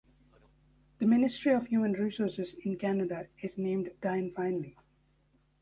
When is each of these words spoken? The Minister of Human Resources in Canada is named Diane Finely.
The 0.97 1.05
Minister 1.05 1.53
of 1.55 1.67
Human 1.67 1.93
Resources 1.93 2.55
in 2.63 2.75
Canada 2.79 3.27
is 3.43 3.59
named 3.59 3.91
Diane 4.01 4.31
Finely. 4.31 4.75